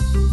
[0.00, 0.25] you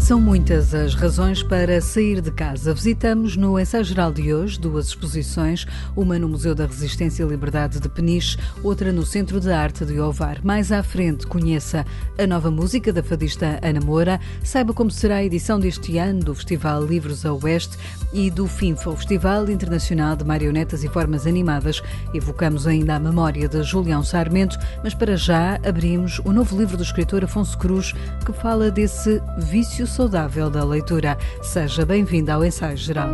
[0.00, 2.72] São muitas as razões para sair de casa.
[2.72, 7.78] Visitamos no ensaio geral de hoje duas exposições, uma no Museu da Resistência e Liberdade
[7.78, 10.38] de Peniche, outra no Centro de Arte de Ovar.
[10.42, 11.84] Mais à frente, conheça
[12.16, 16.34] a nova música da fadista Ana Moura, saiba como será a edição deste ano do
[16.34, 17.76] Festival Livros a Oeste
[18.12, 21.82] e do FINFA, o Festival Internacional de Marionetas e Formas Animadas.
[22.14, 26.82] Evocamos ainda a memória de Julião Sarmento, mas para já abrimos o novo livro do
[26.82, 27.92] escritor Afonso Cruz,
[28.24, 31.16] que fala desse vício saudável da leitura.
[31.42, 33.08] Seja bem-vindo ao Ensaio Geral.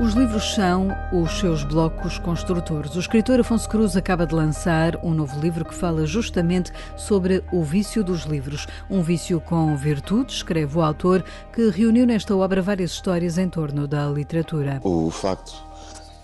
[0.00, 2.94] Os livros são os seus blocos construtores.
[2.94, 7.64] O escritor Afonso Cruz acaba de lançar um novo livro que fala justamente sobre o
[7.64, 8.66] vício dos livros.
[8.88, 13.88] Um vício com virtude, escreve o autor, que reuniu nesta obra várias histórias em torno
[13.88, 14.80] da literatura.
[14.84, 15.67] O facto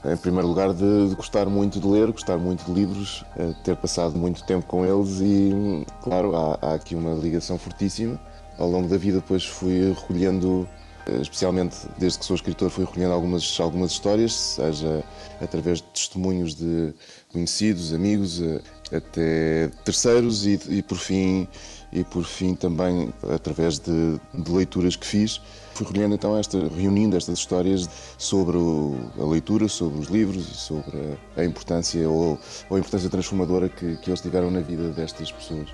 [0.04, 3.74] em primeiro lugar, de, de, gostar muito de ler, gostar muito de livros, eh, ter
[3.76, 8.20] passado muito tempo com eles e, claro, há, há aqui uma ligação fortíssima.
[8.58, 10.69] Ao longo da vida, depois fui recolhendo,
[11.06, 15.02] eh, especialmente desde que sou escritor, fui recolhendo algumas, algumas histórias, seja
[15.41, 16.92] através de testemunhos de
[17.33, 18.61] conhecidos, amigos, eh,
[18.94, 21.48] até terceiros e, e por fim
[21.91, 25.41] e por fim também através de, de leituras que fiz
[25.75, 30.55] fui reunindo então esta, reunindo estas histórias sobre o, a leitura, sobre os livros e
[30.55, 30.97] sobre
[31.36, 32.39] a, a importância ou,
[32.70, 35.69] ou, a importância transformadora que, que eles tiveram na vida destas pessoas.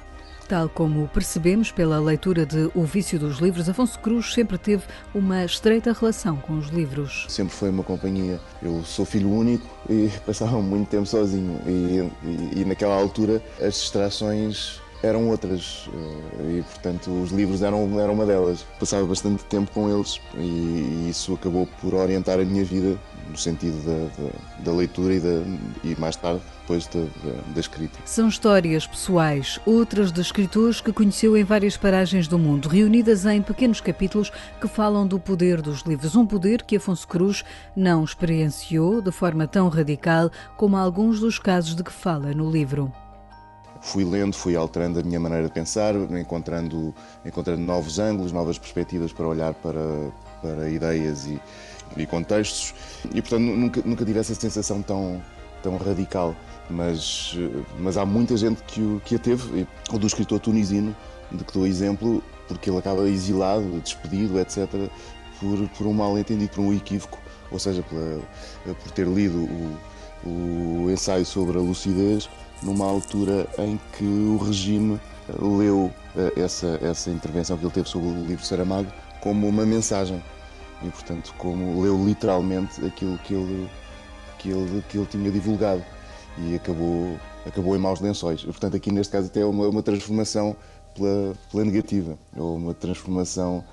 [0.49, 4.83] Tal como percebemos pela leitura de O Vício dos Livros, Afonso Cruz sempre teve
[5.15, 7.27] uma estreita relação com os livros.
[7.29, 8.41] Sempre foi uma companhia.
[8.61, 11.61] Eu sou filho único e passava muito tempo sozinho.
[11.65, 17.99] E, e, e naquela altura as distrações eram outras eh, e, portanto, os livros eram,
[18.01, 18.65] eram uma delas.
[18.79, 23.77] Passava bastante tempo com eles e, isso acabou por orientar a minha vida no sentido
[23.85, 24.31] da, da,
[24.65, 25.43] da leitura e, da,
[25.85, 27.01] e, mais tarde, depois da,
[27.55, 27.99] da, escrita.
[28.05, 33.41] São histórias pessoais, outras de escritores que conheceu em várias paragens do mundo, reunidas em
[33.41, 36.17] pequenos capítulos que falam do poder dos livros.
[36.17, 41.75] Um poder que Afonso Cruz não experienciou de forma tão radical como alguns dos casos
[41.75, 42.93] de que fala no livro
[43.81, 49.13] fui lendo, fui alterando a minha maneira de pensar, encontrando, encontrando novos ângulos, novas perspectivas
[49.13, 50.11] para olhar para,
[50.43, 51.41] para ideias e,
[51.97, 52.75] e contextos.
[53.15, 55.23] E, portanto, nunca, nunca tive essa sensação tão,
[55.63, 56.35] tão radical.
[56.69, 57.37] Mas,
[57.79, 60.95] mas há muita gente que, o, que a teve, o do escritor tunisino,
[61.33, 64.69] de que dou exemplo, porque ele acaba exilado, despedido, etc.,
[65.41, 67.19] por, por um mal-entendido, por um equívoco,
[67.51, 68.21] ou seja, pela,
[68.75, 69.79] por ter lido o,
[70.29, 72.29] o ensaio sobre a lucidez
[72.63, 77.89] numa altura em que o regime eh, leu eh, essa, essa intervenção que ele teve
[77.89, 78.91] sobre o livro Saramago
[79.21, 80.23] como uma mensagem
[80.83, 83.71] e, portanto, como leu literalmente aquilo que ele,
[84.39, 85.85] que ele, que ele tinha divulgado
[86.39, 88.43] e acabou, acabou em maus lençóis.
[88.43, 90.57] Portanto, aqui neste caso até é uma, uma transformação
[90.95, 93.65] pela, pela negativa, ou uma transformação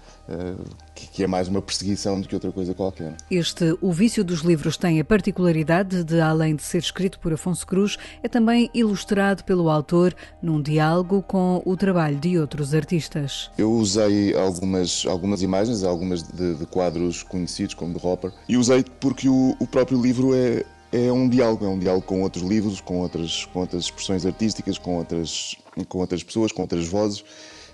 [0.93, 3.15] que, que, é mais uma perseguição do que outra coisa qualquer.
[3.31, 7.65] Este O Vício dos Livros tem a particularidade de, além de ser escrito por Afonso
[7.65, 13.49] Cruz, é também ilustrado pelo autor num diálogo com o trabalho de outros artistas.
[13.57, 18.83] Eu usei algumas, algumas imagens, algumas de, de quadros conhecidos, como de Hopper, e usei
[18.99, 22.81] porque o, o próprio livro é, é um diálogo, é um diálogo com outros livros,
[22.81, 25.55] com outras, com outras expressões artísticas, com outras,
[25.87, 27.23] com outras pessoas, com outras vozes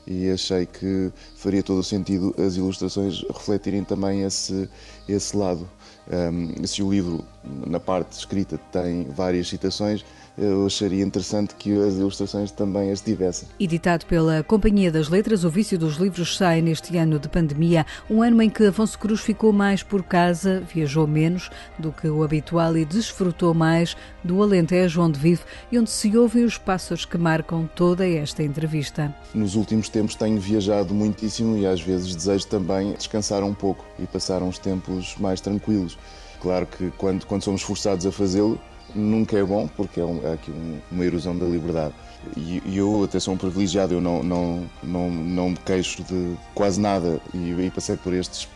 [0.06, 4.70] e achei que faria todo o sentido as ilustrações refletirem também esse,
[5.08, 5.70] esse lado.
[6.12, 7.24] Um, se o livro,
[7.66, 10.04] na parte escrita, tem várias citações,
[10.38, 13.48] eu acharia interessante que as ilustrações também as tivessem.
[13.60, 18.22] Editado pela Companhia das Letras, O Vício dos Livros sai neste ano de pandemia, um
[18.22, 22.76] ano em que Afonso Cruz ficou mais por casa, viajou menos do que o habitual
[22.78, 27.70] e desfrutou mais do Alentejo onde vive e onde se ouvem os passos que marcam
[27.76, 29.14] toda esta entrevista.
[29.34, 34.08] Nos últimos tempos tenho viajado muitíssimo e às vezes desejo também descansar um pouco e
[34.08, 35.98] passar uns tempos mais tranquilos.
[36.42, 38.60] Claro que quando, quando somos forçados a fazê-lo,
[38.96, 41.94] nunca é bom, porque é, um, é aqui um, uma erosão da liberdade.
[42.38, 46.36] E, e, eu até sou um privilegiado, eu não, não, não, não me queixo de
[46.54, 48.48] quase nada e, e passei por, estes,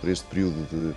[0.00, 0.94] por este período de,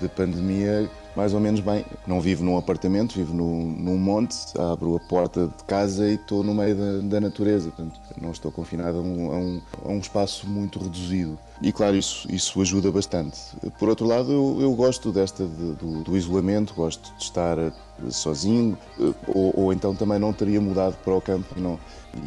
[0.00, 1.84] de pandemia mais ou menos bem.
[2.06, 6.42] Não vivo num apartamento, vivo num, num monte, abro a porta de casa e estou
[6.42, 7.70] no meio da, da natureza.
[7.70, 11.38] Portanto, não estou confinado a um, a, um, a um, espaço muito reduzido.
[11.60, 13.38] E claro, isso, isso ajuda bastante.
[13.78, 17.72] Por outro lado, eu, eu gosto desta de, do, do, isolamento, gosto de estar eh,
[18.10, 21.54] sozinho, eh, ou, ou, então também não teria mudado para o campo.
[21.56, 21.78] Não.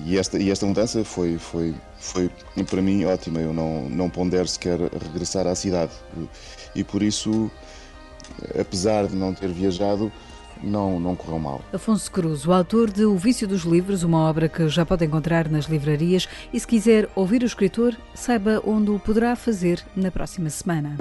[0.05, 2.29] E esta, e esta mudança foi, foi, foi
[2.69, 3.39] para mim ótima.
[3.39, 5.91] Eu não, não pondero sequer regressar à cidade.
[6.73, 7.51] E por isso
[8.59, 10.11] apesar de não ter viajado,
[10.63, 11.61] não, não correu mal.
[11.73, 15.49] Afonso Cruz, o autor de O Vício dos Livros, uma obra que já pode encontrar
[15.49, 20.49] nas livrarias, e se quiser ouvir o escritor, saiba onde o poderá fazer na próxima
[20.49, 20.95] semana.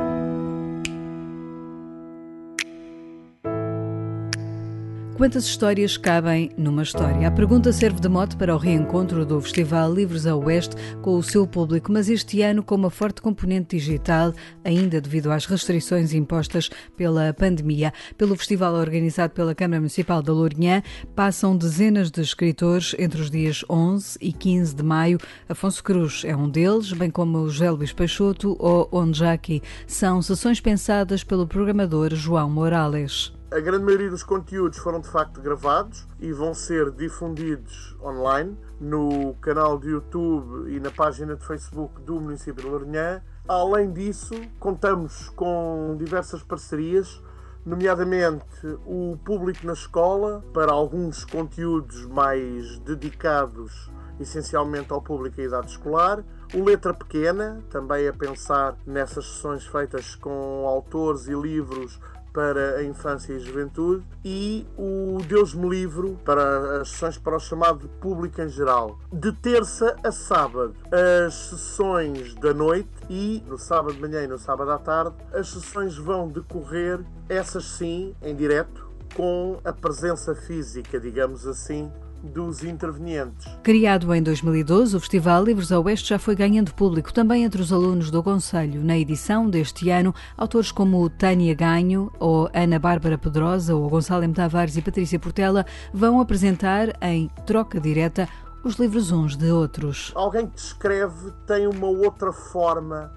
[5.16, 7.28] Quantas histórias cabem numa história?
[7.28, 11.22] A pergunta serve de mote para o reencontro do Festival Livros a Oeste com o
[11.22, 14.32] seu público, mas este ano com uma forte componente digital,
[14.64, 17.92] ainda devido às restrições impostas pela pandemia.
[18.18, 20.82] Pelo festival organizado pela Câmara Municipal da Lourinhã,
[21.14, 25.20] passam dezenas de escritores entre os dias 11 e 15 de maio.
[25.48, 29.62] Afonso Cruz é um deles, bem como José Luís Peixoto ou Onjaki.
[29.86, 33.32] São sessões pensadas pelo programador João Morales.
[33.54, 39.34] A grande maioria dos conteúdos foram de facto gravados e vão ser difundidos online no
[39.34, 43.22] canal de YouTube e na página de Facebook do município de Lourinhã.
[43.46, 47.22] Além disso, contamos com diversas parcerias,
[47.64, 48.44] nomeadamente
[48.84, 56.24] o público na escola, para alguns conteúdos mais dedicados essencialmente ao público em idade escolar.
[56.52, 62.00] O Letra Pequena, também a pensar nessas sessões feitas com autores e livros
[62.34, 67.36] para a infância e a juventude e o Deus me livro para as sessões para
[67.36, 68.98] o chamado público em geral.
[69.12, 74.36] De terça a sábado, as sessões da noite e no sábado de manhã e no
[74.36, 76.98] sábado à tarde, as sessões vão decorrer,
[77.28, 78.84] essas sim, em direto,
[79.14, 81.90] com a presença física, digamos assim,
[82.24, 83.46] dos intervenientes.
[83.62, 87.72] Criado em 2012, o Festival Livros a Oeste já foi ganhando público também entre os
[87.72, 88.82] alunos do Conselho.
[88.82, 94.32] Na edição deste ano, autores como Tânia Ganho, ou Ana Bárbara Pedrosa, ou Gonçalo M.
[94.32, 98.28] Tavares e Patrícia Portela vão apresentar em troca direta
[98.64, 100.10] os livros uns de outros.
[100.14, 103.12] Alguém que escreve tem uma outra forma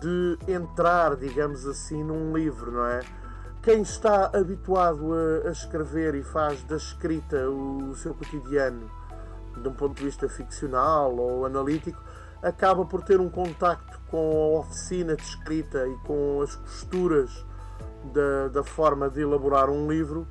[0.00, 3.00] de entrar, digamos assim, num livro, não é?
[3.62, 8.90] Quem está habituado a, a, escrever e faz da escrita o, o, seu cotidiano
[9.56, 12.02] de um ponto de vista ficcional ou analítico,
[12.42, 17.46] acaba por ter um contacto com a oficina de escrita e com as costuras
[18.12, 20.26] da, da forma de elaborar um livro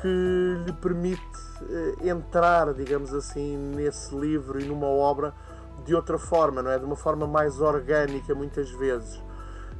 [0.00, 1.22] que lhe permite
[1.68, 5.34] eh, entrar, digamos assim, nesse livro e numa obra
[5.84, 6.78] de outra forma, não é?
[6.78, 9.22] De uma forma mais orgânica, muitas vezes.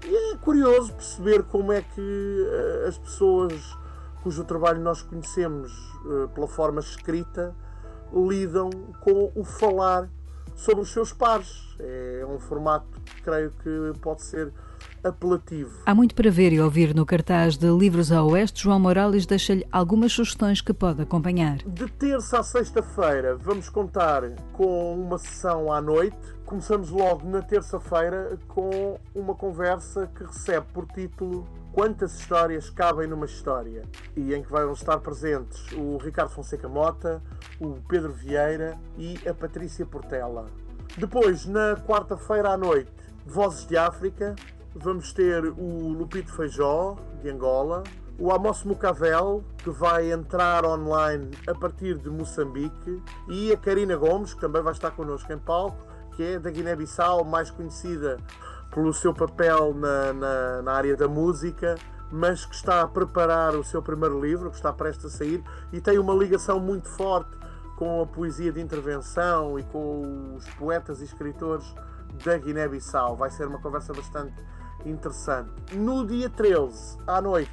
[0.05, 3.53] E é curioso perceber como é que uh, as pessoas
[4.23, 5.73] cujo trabalho nós conhecemos
[6.05, 7.55] uh, pela forma escrita
[8.13, 8.71] lidam
[9.01, 10.09] com o falar
[10.55, 11.77] sobre os seus pares.
[11.79, 14.53] É um formato que creio que pode ser
[15.03, 15.83] apelativo.
[15.87, 18.63] Há muito para ver e ouvir no cartaz de Livros a Oeste.
[18.63, 21.59] João Morales deixa-lhe algumas sugestões que pode acompanhar.
[21.59, 26.17] De terça a sexta-feira vamos contar com uma sessão à noite.
[26.45, 33.27] Começamos logo na terça-feira com uma conversa que recebe por título Quantas histórias cabem numa
[33.27, 33.85] história?
[34.17, 37.23] E em que vão estar presentes o Ricardo Fonseca Mota,
[37.61, 40.47] o Pedro Vieira e a Patrícia Portela.
[40.97, 42.91] Depois, na quarta-feira à noite,
[43.25, 44.35] Vozes de África,
[44.75, 47.83] vamos ter o Lupito Feijó, de Angola,
[48.19, 54.35] o Amos Mucavel, que vai entrar online a partir de Moçambique, e a Karina Gomes,
[54.35, 55.79] que também vai estar connosco em palco,
[56.15, 58.19] que é da Guiné-Bissau, mais conhecida
[58.73, 61.77] pelo seu papel na, na, na, área da música,
[62.13, 65.81] mas que está a preparar o seu primeiro livro, que está prestes a sair, e
[65.81, 67.37] tem uma ligação muito forte
[67.77, 71.75] com a poesia de intervenção e com os poetas e escritores
[72.23, 73.17] da Guiné-Bissau.
[73.17, 74.35] Vai ser uma conversa bastante
[74.87, 75.51] interessante.
[75.73, 77.53] No dia 13, à noite,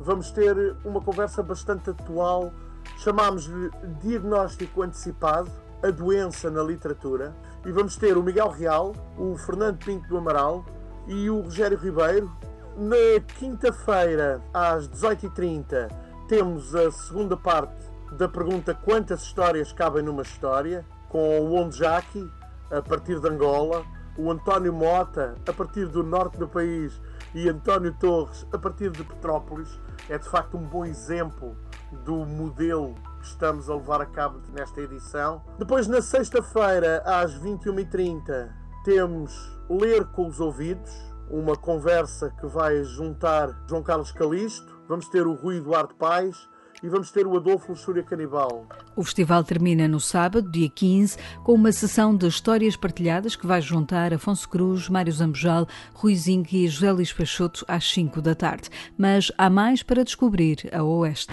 [0.00, 2.52] vamos ter uma conversa bastante atual.
[2.98, 3.70] Chamámos-lhe
[4.02, 5.50] Diagnóstico Antecipado,
[5.82, 7.34] a doença na literatura.
[7.64, 10.64] E vamos ter o Miguel Real, o Fernando Pinto do Amaral
[11.06, 12.30] e o Rogério Ribeiro.
[12.76, 15.90] Na quinta-feira, às 18h30,
[16.28, 17.74] temos a segunda parte
[18.12, 20.84] da pergunta Quantas histórias cabem numa história?
[21.08, 22.30] com o Ondjaki,
[22.70, 23.84] a partir de Angola,
[24.18, 27.00] o António Mota, a partir do norte do país,
[27.34, 31.56] e António Torres, a partir de Petrópolis, é de facto um bom exemplo
[32.04, 35.42] do modelo que estamos a levar a cabo nesta edição.
[35.58, 38.50] Depois, na sexta-feira, às 21h30,
[38.84, 40.92] temos Ler com os Ouvidos,
[41.28, 46.48] uma conversa que vai juntar João Carlos Calisto, vamos ter o Rui Eduardo Paes
[46.82, 48.66] e vamos ter o Adolfo Luxúria Canibal.
[48.94, 53.60] O festival termina no sábado, dia 15, com uma sessão de histórias partilhadas que vai
[53.60, 58.68] juntar Afonso Cruz, Mário Zambojal, Rui Zinc e José Luís Peixoto às 5 da tarde.
[58.96, 61.32] Mas há mais para descobrir a Oeste.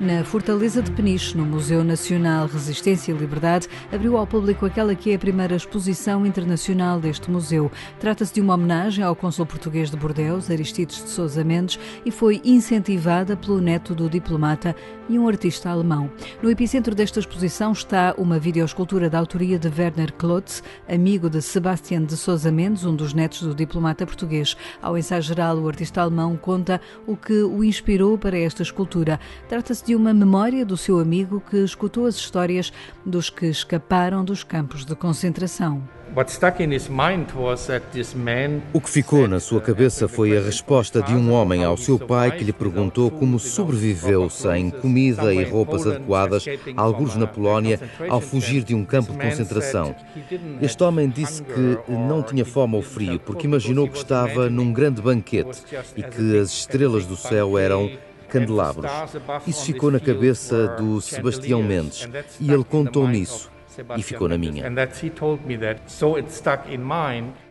[0.00, 5.12] Na Fortaleza de Peniche, no Museu Nacional Resistência e Liberdade, abriu ao público aquela que
[5.12, 7.70] é a primeira exposição internacional deste museu.
[8.00, 12.42] Trata-se de uma homenagem ao cônsul português de Bordeus, Aristides de Sousa Mendes, e foi
[12.44, 14.74] incentivada pelo neto do diplomata
[15.08, 16.10] e um artista alemão.
[16.42, 22.02] No epicentro desta exposição está uma videoescultura da autoria de Werner Klotz, amigo de Sebastian
[22.04, 24.56] de Sousa Mendes, um dos netos do diplomata português.
[24.82, 29.20] Ao ensaio geral, o artista alemão conta o que o inspirou para esta escultura.
[29.48, 32.72] Trata-se de uma memória do seu amigo que escutou as histórias
[33.04, 35.82] dos que escaparam dos campos de concentração.
[38.72, 42.30] O que ficou na sua cabeça foi a resposta de um homem ao seu pai
[42.30, 46.44] que lhe perguntou como sobreviveu sem comida e roupas adequadas,
[46.76, 49.94] alguns na Polónia, ao fugir de um campo de concentração.
[50.62, 55.02] Este homem disse que não tinha fome ou frio porque imaginou que estava num grande
[55.02, 55.64] banquete
[55.96, 57.90] e que as estrelas do céu eram
[58.34, 58.90] candelabros.
[59.46, 62.08] Isso ficou na cabeça do Sebastião Mendes
[62.40, 63.54] e ele contou-me isso
[63.96, 64.64] e ficou na minha.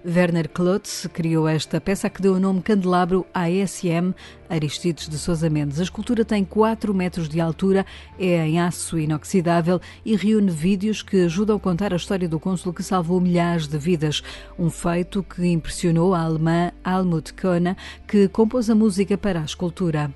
[0.06, 4.14] Werner Klotz criou esta peça que deu o nome Candelabro ASM
[4.50, 5.80] Aristides de Sousa Mendes.
[5.80, 7.86] A escultura tem 4 metros de altura,
[8.20, 12.74] é em aço inoxidável e reúne vídeos que ajudam a contar a história do cônsul
[12.74, 14.22] que salvou milhares de vidas.
[14.58, 17.76] Um feito que impressionou a alemã Almut Kohner,
[18.08, 20.12] que compôs a música para a escultura.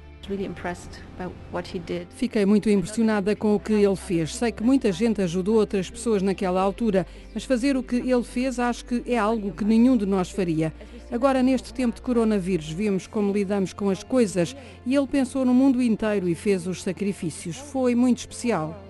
[2.15, 4.35] Fiquei muito impressionada com o que ele fez.
[4.35, 8.59] Sei que muita gente ajudou outras pessoas naquela altura, mas fazer o que ele fez
[8.59, 10.73] acho que é algo que nenhum de nós faria.
[11.11, 14.55] Agora, neste tempo de coronavírus, vemos como lidamos com as coisas
[14.85, 17.55] e ele pensou no mundo inteiro e fez os sacrifícios.
[17.55, 18.86] Foi muito especial.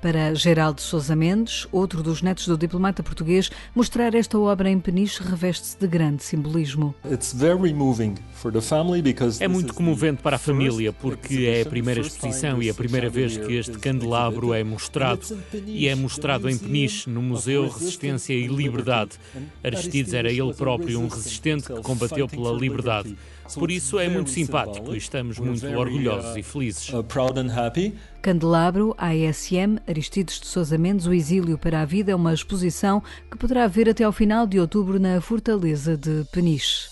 [0.00, 5.22] Para Geraldo Sousa Mendes, outro dos netos do diplomata português, mostrar esta obra em peniche
[5.22, 6.94] reveste-se de grande simbolismo.
[9.40, 13.36] É muito comovente para a família, porque é a primeira exposição e a primeira vez
[13.36, 15.22] que este candelabro é mostrado.
[15.66, 19.12] E é mostrado em peniche, no Museu Resistência e Liberdade.
[19.64, 23.16] Aristides era ele próprio um resistente que combateu pela liberdade.
[23.54, 26.90] Por isso é muito simpático e estamos muito orgulhosos e felizes.
[28.20, 33.36] Candelabro, ASM, Aristides de Sousa Mendes, o exílio para a vida é uma exposição que
[33.36, 36.88] poderá ver até ao final de outubro na Fortaleza de Peniche.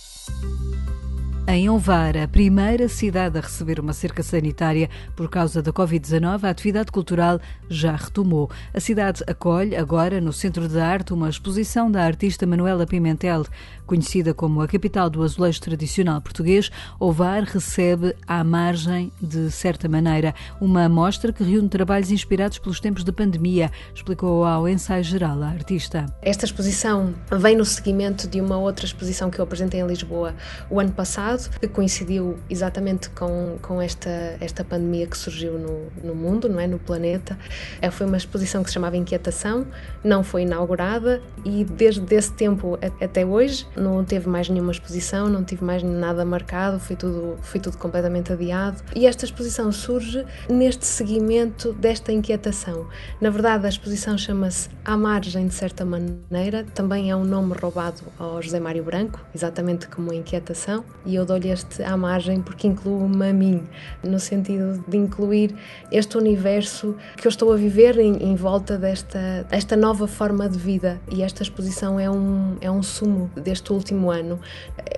[1.47, 6.49] Em Ovar, a primeira cidade a receber uma cerca sanitária por causa da Covid-19, a
[6.49, 8.51] atividade cultural já retomou.
[8.73, 13.45] A cidade acolhe agora, no Centro de Arte, uma exposição da artista Manuela Pimentel.
[13.87, 20.35] Conhecida como a capital do azulejo tradicional português, Ovar recebe à margem de certa maneira
[20.59, 25.49] uma mostra que reúne trabalhos inspirados pelos tempos de pandemia, explicou ao ensaio geral a
[25.49, 26.07] artista.
[26.23, 30.35] Esta exposição vem no seguimento de uma outra exposição que eu apresentei em Lisboa
[30.71, 36.15] o ano passado, que coincidiu exatamente com, com esta, esta pandemia que surgiu no, no
[36.15, 36.67] mundo, não é?
[36.67, 37.39] no planeta.
[37.81, 39.67] É, foi uma exposição que se chamava Inquietação,
[40.03, 45.45] não foi inaugurada e desde esse tempo até hoje não teve mais nenhuma exposição, não
[45.45, 48.83] tive mais nada marcado, foi tudo, foi tudo completamente adiado.
[48.95, 52.87] E esta exposição surge neste seguimento desta inquietação.
[53.21, 58.03] Na verdade, a exposição chama-se À Margem, de certa maneira, também é um nome roubado
[58.19, 62.67] ao José Mário Branco, exatamente como a inquietação, e eu dou-lhe este À Margem porque
[62.67, 63.63] incluo-me a mim,
[64.03, 65.55] no sentido de incluir
[65.91, 70.59] este universo que eu estou a viver em, em volta desta esta nova forma de
[70.59, 71.01] vida.
[71.11, 74.39] E esta exposição é um, é um sumo deste último ano.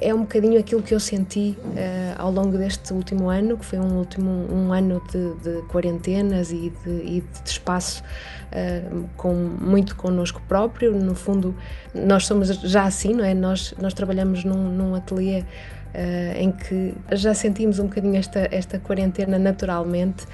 [0.00, 1.74] É um bocadinho aquilo que eu senti uh,
[2.18, 6.72] ao longo deste último ano, que foi um, último, um ano de, de quarentenas e
[6.84, 8.02] de, e de espaço
[8.52, 10.92] uh, com, muito connosco próprio.
[10.92, 11.54] No fundo,
[11.94, 13.34] nós somos já assim, não é?
[13.34, 15.44] Nós, nós trabalhamos num, num ateliê
[15.94, 20.26] Uh, em que já sentimos um bocadinho esta, esta quarentena naturalmente,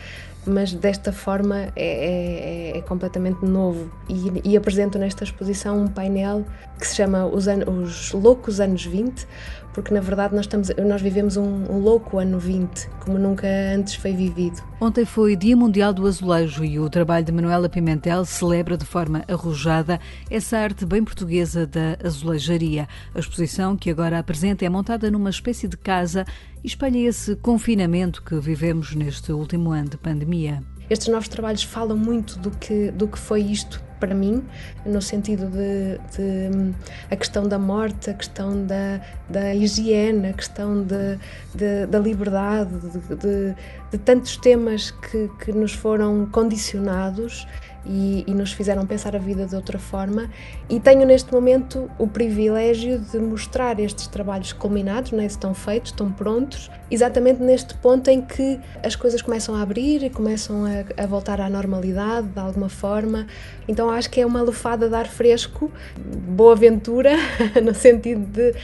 [0.46, 3.90] mas desta forma é, é, é completamente novo.
[4.08, 6.44] E, e, apresento nesta exposição um painel
[6.78, 9.26] que se chama Os, Os Loucos Anos 20,
[9.72, 13.94] porque na verdade nós, estamos, nós vivemos um, um, louco ano 20, como nunca antes
[13.94, 14.62] foi vivido.
[14.80, 19.24] Ontem foi Dia Mundial do Azulejo e o trabalho de Manuela Pimentel celebra de forma
[19.28, 19.98] arrojada
[20.30, 22.88] essa arte bem portuguesa da azulejaria.
[23.14, 26.26] A exposição que agora apresenta é montada numa espécie de casa
[26.62, 30.62] e espelha esse confinamento que vivemos neste último ano de pandemia.
[30.88, 34.42] Estes novos trabalhos falam muito do que, do que foi isto para mim,
[34.84, 36.74] no sentido de, de,
[37.08, 41.18] a questão da morte, a questão da, da higiene, a questão de,
[41.54, 43.54] de da liberdade, de,
[43.92, 47.46] de, tantos temas que, que nos foram condicionados
[47.84, 50.30] e, e, nos fizeram pensar a vida de outra forma.
[50.68, 56.10] E tenho neste momento o privilégio de mostrar estes trabalhos culminados, né, estão feitos, estão
[56.10, 61.06] prontos, exatamente neste ponto em que as coisas começam a abrir e começam a, a
[61.06, 63.26] voltar à normalidade de alguma forma.
[63.66, 67.12] Então acho que é uma lufada de ar fresco, boa aventura,
[67.62, 68.54] no sentido de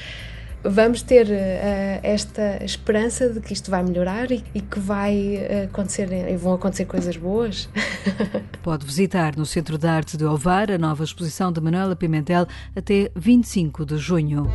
[0.63, 5.65] vamos ter uh, esta esperança de que isto vai melhorar e, e que vai uh,
[5.65, 7.69] acontecer, vão acontecer coisas boas.
[8.63, 13.11] Pode visitar no Centro de Arte de Ovar a nova exposição de Manuela Pimentel até
[13.15, 14.51] 25 de junho.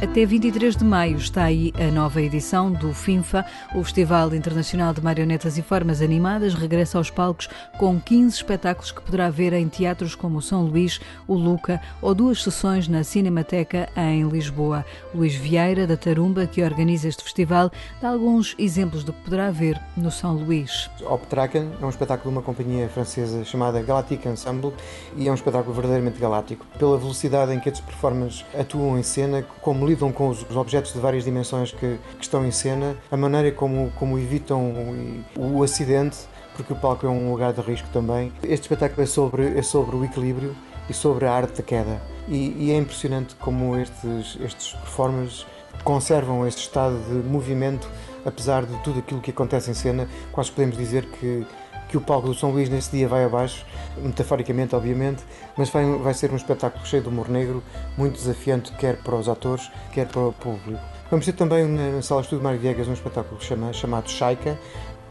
[0.00, 5.02] Até 23 de maio está aí a nova edição do FINFA, o Festival Internacional de
[5.02, 10.14] Marionetas e Formas Animadas, regressa aos palcos com 15 espetáculos que poderá ver em teatros
[10.14, 14.84] como o São Luís, o Luca ou duas sessões na Cinemateca em Lisboa.
[15.12, 17.68] Luís Vieira, da Tarumba, que organiza este festival,
[18.00, 20.88] dá alguns exemplos do que poderá ver no São Luís.
[21.10, 24.72] Optraken é um espetáculo de uma companhia francesa chamada Galactic Ensemble
[25.16, 26.64] e é um espetáculo verdadeiramente galáctico.
[26.78, 30.98] Pela velocidade em que estes performers atuam em cena, como lidam com os, objetos de
[30.98, 34.72] várias dimensões que, que, estão em cena, a maneira como, como evitam
[35.36, 36.18] o, o acidente,
[36.54, 38.32] porque o palco é um lugar de risco também.
[38.42, 40.54] Este espetáculo é sobre, é sobre o equilíbrio
[40.88, 42.00] e sobre a arte da queda.
[42.28, 45.46] E, e é impressionante como estes, estes performers
[45.84, 47.88] conservam este estado de movimento,
[48.24, 50.08] apesar de tudo aquilo que acontece em cena.
[50.32, 51.46] Quase podemos dizer que
[51.88, 53.64] que o palco do São Luís nesse dia vai abaixo,
[53.96, 55.22] metaforicamente, obviamente,
[55.56, 57.62] mas vai, vai ser um espetáculo cheio de humor negro,
[57.96, 60.82] muito desafiante, quer para os atores, quer para o público.
[61.10, 64.58] Vamos ter também na Sala Estúdio Mário Viegas um espetáculo chama, chamado Shaika,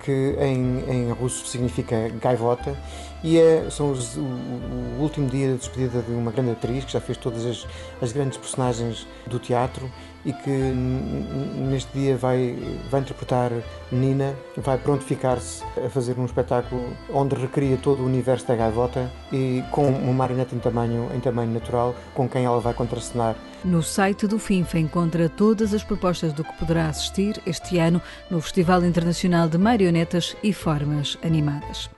[0.04, 2.78] que em, em russo significa gaivota,
[3.24, 6.92] e é são os, o, o, último dia de despedida de uma grande atriz que
[6.94, 7.68] já fez todas as,
[8.02, 9.92] as grandes personagens do teatro
[10.28, 12.56] e que neste dia vai,
[12.92, 13.50] vai interpretar
[13.90, 19.64] Nina, vai prontificar-se a fazer um espetáculo onde recria todo o universo da gaivota e
[19.72, 23.38] com uma marioneta em tamanho, em tamanho natural com quem ela vai contracenar.
[23.64, 28.42] No site do FINFA encontra todas as propostas do que poderá assistir este ano no
[28.42, 31.97] Festival Internacional de Marionetas e Formas Animadas.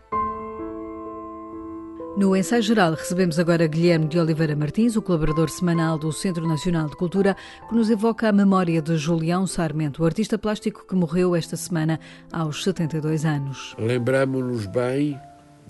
[2.20, 6.90] No ensaio geral, recebemos agora Guilherme de Oliveira Martins, o colaborador semanal do Centro Nacional
[6.90, 7.34] de Cultura,
[7.70, 11.98] que nos evoca a memória de Julião Sarmento, o artista plástico que morreu esta semana
[12.30, 13.74] aos 72 anos.
[13.80, 15.18] Lembramos-nos bem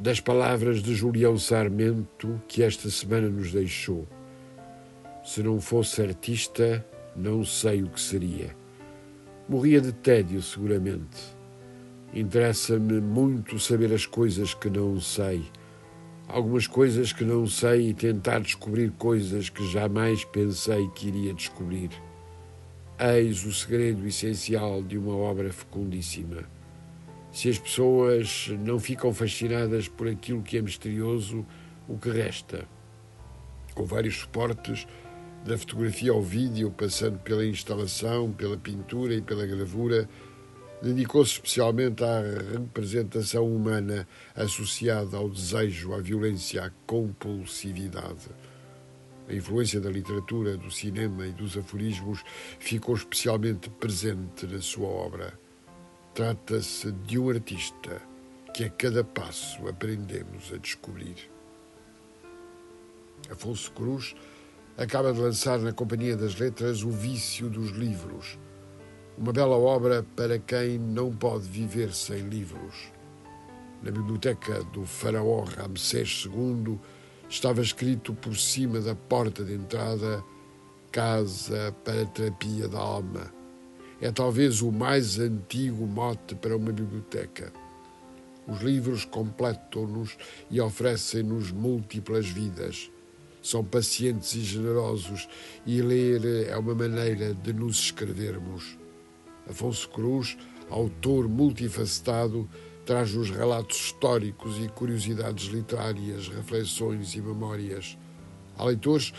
[0.01, 4.07] das palavras de Julião Sarmento que esta semana nos deixou.
[5.23, 6.83] Se não fosse artista,
[7.15, 8.55] não sei o que seria.
[9.47, 11.37] Morria de tédio, seguramente.
[12.11, 15.43] Interessa-me muito saber as coisas que não sei
[16.29, 21.89] algumas coisas que não sei e tentar descobrir coisas que jamais pensei que iria descobrir.
[22.99, 26.43] Eis o segredo essencial de uma obra fecundíssima.
[27.31, 31.45] Se as pessoas não ficam fascinadas por aquilo que é misterioso,
[31.87, 32.67] o que resta?
[33.73, 34.85] Com vários suportes,
[35.45, 40.07] da fotografia ao vídeo, passando pela instalação, pela pintura e pela gravura,
[40.81, 42.21] Dedicou-se especialmente à
[42.53, 48.29] representação humana associada ao desejo, à violência, à compulsividade.
[49.27, 52.23] A influência da literatura, do cinema e dos aforismos
[52.59, 55.37] ficou especialmente presente na sua obra.
[56.15, 58.01] Trata-se de um artista
[58.53, 61.29] que a cada passo aprendemos a descobrir.
[63.29, 64.15] Afonso Cruz
[64.77, 68.39] acaba de lançar na Companhia das Letras O Vício dos Livros
[69.19, 72.89] uma bela obra para quem não pode viver sem livros.
[73.83, 76.79] Na biblioteca do faraó Ramsés II
[77.29, 80.23] estava escrito por cima da porta de entrada
[80.89, 83.33] Casa para Terapia da Alma.
[83.99, 87.51] É talvez o mais antigo mote para uma biblioteca.
[88.47, 90.15] Os livros completam-nos
[90.49, 92.89] e oferecem-nos múltiplas vidas.
[93.43, 95.27] São pacientes e generosos,
[95.65, 98.78] e ler é uma maneira de nos escrevermos.
[99.49, 100.37] Afonso Cruz,
[100.69, 102.47] autor multifacetado,
[102.85, 107.97] traz-nos relatos históricos e curiosidades literárias, reflexões e memórias.
[108.57, 109.11] Há leitores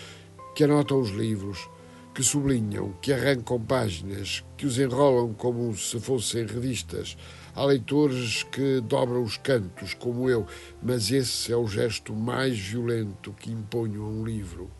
[0.54, 1.68] que anotam os livros,
[2.14, 7.16] que sublinham, que arrancam páginas, que os enrolam como se fossem revistas.
[7.54, 10.46] Há leitores que dobram os cantos, como eu,
[10.82, 14.70] mas esse é o gesto mais violento que imponho a um livro.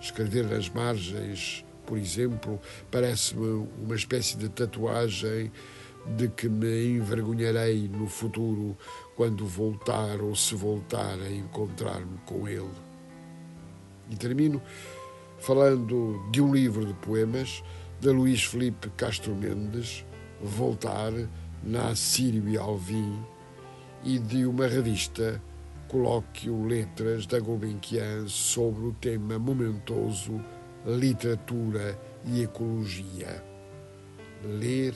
[0.00, 5.50] Escrever nas margens por exemplo, parece-me uma espécie de tatuagem
[6.18, 8.76] de que me envergonharei no futuro
[9.16, 12.68] quando voltar ou se voltar a encontrar-me com ele.
[14.10, 14.60] E termino
[15.38, 17.64] falando de um livro de poemas
[17.98, 20.04] de Luís Felipe Castro Mendes,
[20.42, 21.12] Voltar,
[21.64, 23.18] na Sírio e Alvim,
[24.04, 25.42] e de uma revista
[25.88, 30.38] Colóquio Letras da Gulbenkian sobre o tema momentoso
[30.88, 33.44] Literatura e Ecologia.
[34.42, 34.94] Ler,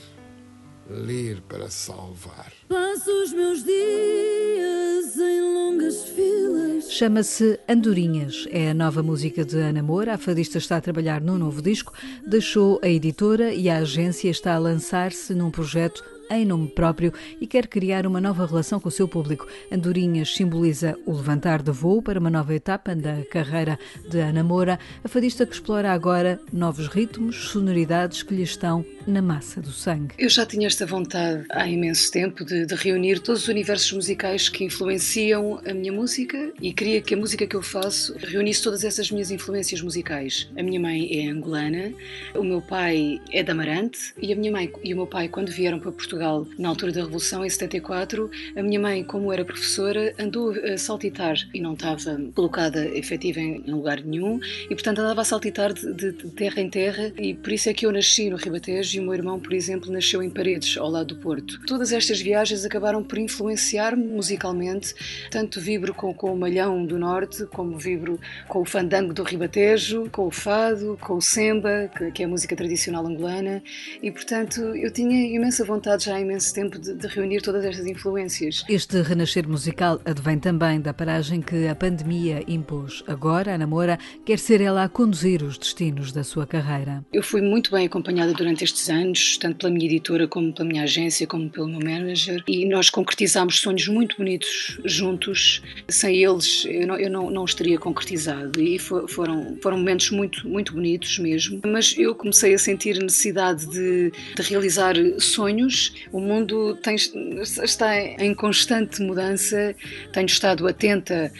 [0.89, 2.51] ler para salvar.
[2.67, 6.91] Passo os meus dias em longas filas.
[6.91, 8.47] Chama-se Andorinhas.
[8.49, 10.15] É a nova música de Ana Moura.
[10.15, 11.93] A fadista está a trabalhar num novo disco,
[12.25, 17.47] deixou a editora e a agência está a lançar-se num projeto em nome próprio e
[17.47, 19.47] quer criar uma nova relação com o seu público.
[19.71, 23.77] Andorinhas simboliza o levantar de voo para uma nova etapa da carreira
[24.09, 29.21] de Ana Moura, a fadista que explora agora novos ritmos, sonoridades que lhe estão na
[29.21, 30.15] massa do sangue.
[30.17, 34.49] Eu já tinha esta vontade há imenso tempo de, de reunir todos os universos musicais
[34.49, 38.83] que influenciam a minha música e queria que a música que eu faço reunisse todas
[38.83, 40.49] essas minhas influências musicais.
[40.57, 41.93] A minha mãe é angolana,
[42.33, 45.51] o meu pai é de Amarante e a minha mãe e o meu pai, quando
[45.51, 48.29] vieram para Portugal, Portugal na altura da Revolução, em 74.
[48.55, 53.63] A minha mãe, como era professora, andou a saltitar e não estava colocada efetiva em
[53.65, 57.69] lugar nenhum e, portanto, andava a saltitar de, de, terra em terra e por isso
[57.69, 60.77] é que eu nasci no Ribatejo e o meu irmão, por exemplo, nasceu em Paredes,
[60.77, 61.59] ao lado do Porto.
[61.65, 64.93] Todas estas viagens acabaram por influenciar-me musicalmente,
[65.31, 70.09] tanto vibro com, com o Malhão do Norte, como vibro com o fandango do Ribatejo,
[70.11, 73.63] com o fado, com o semba, que, que é a música tradicional angolana,
[74.01, 77.85] e portanto eu tinha imensa vontade já há imenso tempo de, de, reunir todas estas
[77.85, 78.63] influências.
[78.67, 83.03] Este renascer musical advém também da paragem que a pandemia impôs.
[83.07, 87.05] Agora, a Namora quer ser ela a conduzir os destinos da sua carreira.
[87.13, 90.83] Eu fui muito bem acompanhada durante estes anos, tanto pela minha editora como pela minha
[90.83, 95.61] agência, como pelo meu manager, e nós concretizámos sonhos muito bonitos juntos.
[95.87, 98.61] Sem eles, eu não, eu não, não os teria concretizado.
[98.61, 101.61] E for, foram, foram momentos muito, muito bonitos mesmo.
[101.65, 108.33] Mas eu comecei a sentir necessidade de, de realizar sonhos o mundo tem, está em
[108.33, 109.75] constante mudança,
[110.11, 111.31] tenho estado atenta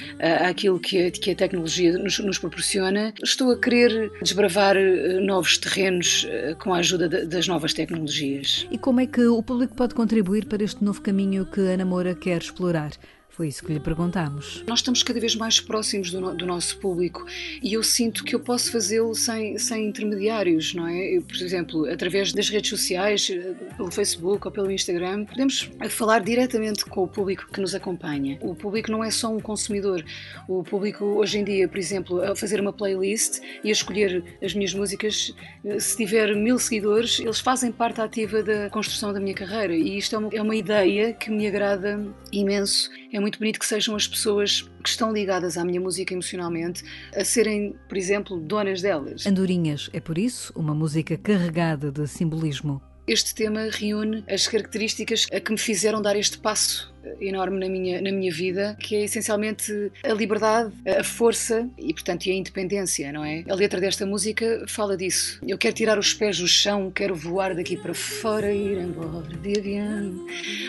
[0.47, 3.13] àquilo que a, que a tecnologia nos, nos, proporciona.
[3.23, 8.67] Estou a querer desbravar eh, novos terrenos eh, com a ajuda de, das novas tecnologias.
[8.71, 12.15] E como é que o público pode contribuir para este novo caminho que a Namora
[12.15, 12.91] quer explorar?
[13.33, 14.63] Foi isso que lhe perguntámos.
[14.67, 17.25] Nós estamos cada vez mais próximos do, no, do nosso público
[17.63, 21.17] e eu sinto que eu posso fazê-lo sem, sem intermediários, não é?
[21.17, 26.19] Eu, por exemplo, através das redes sociais, eh, pelo Facebook ou pelo Instagram, podemos falar
[26.19, 28.37] diretamente com o público que nos acompanha.
[28.39, 30.05] O público não é só um consumidor.
[30.47, 34.53] O público, hoje em dia, por exemplo, a fazer uma playlist e a escolher as
[34.53, 35.33] minhas músicas,
[35.65, 39.97] eh, se tiver mil seguidores, eles fazem parte ativa da construção da minha carreira e
[39.97, 41.99] isto é uma, é uma ideia que me agrada
[42.31, 42.91] imenso.
[43.11, 46.83] É muito bonito que sejam as pessoas que estão ligadas à minha música emocionalmente
[47.15, 49.25] a serem, por exemplo, donas delas.
[49.25, 52.81] Andorinhas é por isso uma música carregada de simbolismo.
[53.07, 58.01] Este tema reúne as características a que me fizeram dar este passo enorme na minha,
[58.01, 63.23] na minha vida, que é essencialmente a liberdade, a força e, portanto, a independência, não
[63.23, 63.43] é?
[63.49, 65.39] A letra desta música fala disso.
[65.45, 69.27] Eu quero tirar os pés do chão, quero voar daqui para fora e ir embora
[69.41, 70.25] de avião.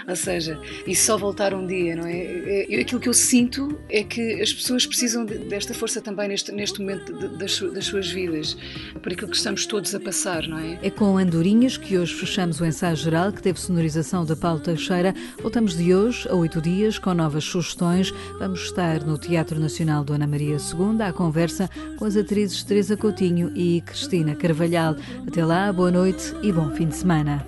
[0.09, 2.64] Ou seja, e só voltar um dia, não é?
[2.75, 6.81] é aquilo que eu sinto é que as pessoas precisam desta força também neste, neste
[6.81, 8.57] momento das, das suas vidas,
[9.03, 10.79] por aquilo que estamos todos a passar, não é?
[10.83, 15.14] É com Andorinhas que hoje fechamos o ensaio geral que teve sonorização de Paulo Teixeira.
[15.40, 18.13] Voltamos de hoje a oito dias com novas sugestões.
[18.39, 23.53] Vamos estar no Teatro Nacional Dona Maria II à conversa com as atrizes Teresa Coutinho
[23.55, 24.97] e Cristina Carvalhal.
[25.27, 27.47] Até lá, boa noite e bom fim de semana.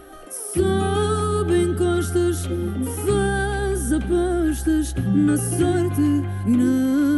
[1.48, 2.48] Encostas,
[3.04, 6.02] faz apostas na sorte
[6.46, 7.15] e azar.